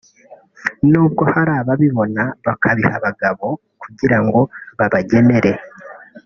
n’ubwo 0.89 1.23
hari 1.33 1.51
ababibona 1.61 2.23
bakabiha 2.45 2.93
abagabo 2.99 3.45
kugira 3.81 4.17
ngo 4.25 4.39
babagenere 4.77 5.51